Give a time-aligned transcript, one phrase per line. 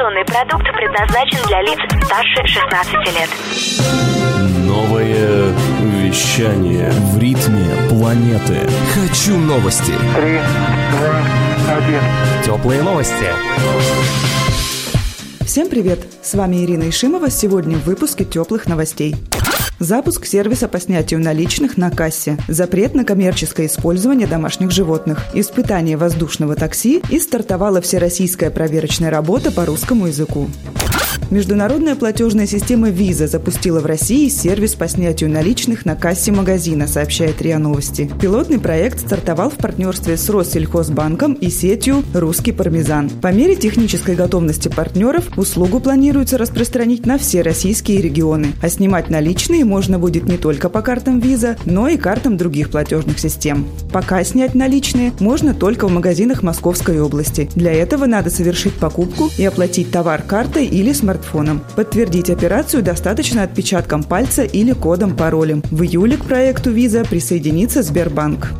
[0.00, 3.28] Информационный продукт предназначен для лиц старше 16 лет.
[4.66, 5.52] Новое
[5.92, 8.66] вещание в ритме планеты.
[8.94, 9.92] Хочу новости.
[10.16, 10.40] Три,
[10.92, 12.00] два, один.
[12.42, 13.26] Теплые новости.
[15.44, 15.98] Всем привет!
[16.22, 17.28] С вами Ирина Ишимова.
[17.28, 19.14] Сегодня в выпуске теплых новостей.
[19.80, 22.36] Запуск сервиса по снятию наличных на кассе.
[22.48, 25.24] Запрет на коммерческое использование домашних животных.
[25.32, 30.50] Испытание воздушного такси и стартовала всероссийская проверочная работа по русскому языку.
[31.30, 37.40] Международная платежная система Visa запустила в России сервис по снятию наличных на кассе магазина, сообщает
[37.40, 38.10] РИА Новости.
[38.20, 43.08] Пилотный проект стартовал в партнерстве с Россельхозбанком и сетью «Русский пармезан».
[43.08, 48.48] По мере технической готовности партнеров услугу планируется распространить на все российские регионы.
[48.60, 53.20] А снимать наличные можно будет не только по картам Visa, но и картам других платежных
[53.20, 53.68] систем.
[53.92, 57.48] Пока снять наличные можно только в магазинах Московской области.
[57.54, 61.62] Для этого надо совершить покупку и оплатить товар картой или смартфоном смартфоном.
[61.76, 65.62] Подтвердить операцию достаточно отпечатком пальца или кодом-паролем.
[65.70, 68.52] В июле к проекту Visa присоединится Сбербанк.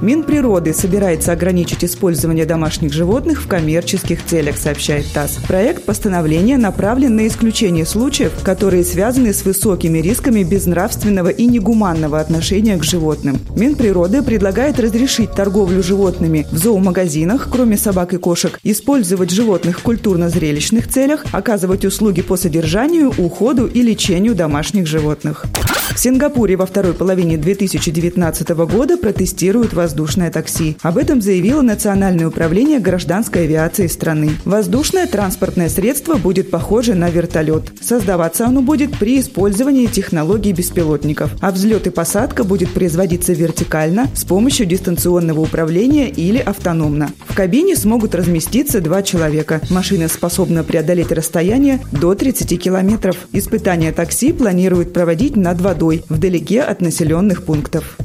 [0.00, 5.38] Минприроды собирается ограничить использование домашних животных в коммерческих целях, сообщает ТАСС.
[5.48, 12.76] Проект постановления направлен на исключение случаев, которые связаны с высокими рисками безнравственного и негуманного отношения
[12.76, 13.38] к животным.
[13.56, 20.88] Минприроды предлагает разрешить торговлю животными в зоомагазинах, кроме собак и кошек, использовать животных в культурно-зрелищных
[20.88, 25.46] целях, оказывать услуги по содержанию, уходу и лечению домашних животных.
[25.94, 30.76] В Сингапуре во второй половине 2019 года протестируют воздушное такси.
[30.82, 34.32] Об этом заявило Национальное управление гражданской авиации страны.
[34.44, 37.70] Воздушное транспортное средство будет похоже на вертолет.
[37.80, 44.24] Создаваться оно будет при использовании технологий беспилотников, а взлет и посадка будет производиться вертикально с
[44.24, 47.12] помощью дистанционного управления или автономно.
[47.28, 49.60] В кабине смогут разместиться два человека.
[49.70, 53.16] Машина способна преодолеть расстояние до 30 километров.
[53.30, 57.96] Испытания такси планируют проводить над водой вдалеке от населенных пунктов.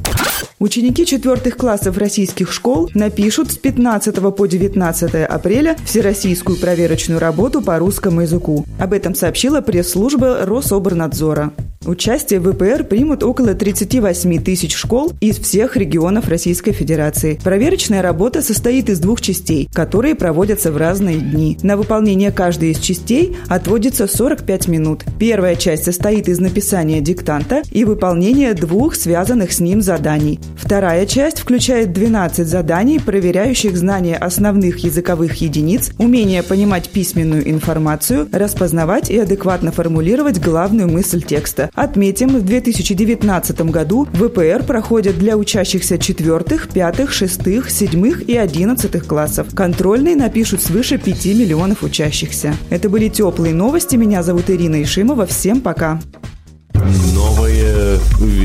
[0.62, 7.76] Ученики четвертых классов российских школ напишут с 15 по 19 апреля всероссийскую проверочную работу по
[7.78, 8.64] русскому языку.
[8.78, 11.52] Об этом сообщила пресс-служба Рособорнадзора.
[11.84, 17.40] Участие в ВПР примут около 38 тысяч школ из всех регионов Российской Федерации.
[17.42, 21.58] Проверочная работа состоит из двух частей, которые проводятся в разные дни.
[21.62, 25.04] На выполнение каждой из частей отводится 45 минут.
[25.18, 30.38] Первая часть состоит из написания диктанта и выполнения двух связанных с ним заданий.
[30.56, 39.10] Вторая часть включает 12 заданий, проверяющих знания основных языковых единиц, умение понимать письменную информацию, распознавать
[39.10, 46.68] и адекватно формулировать главную мысль текста, Отметим, в 2019 году ВПР проходят для учащихся четвертых,
[46.68, 49.48] пятых, шестых, седьмых и одиннадцатых классов.
[49.54, 52.54] Контрольные напишут свыше 5 миллионов учащихся.
[52.70, 53.96] Это были теплые новости.
[53.96, 55.26] Меня зовут Ирина Ишимова.
[55.26, 56.00] Всем пока.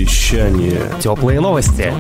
[0.07, 0.81] Новое вещание.
[1.01, 1.93] Теплые новости.